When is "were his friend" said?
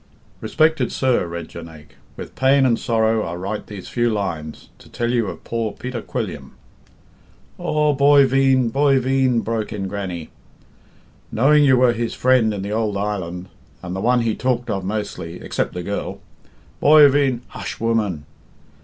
11.77-12.51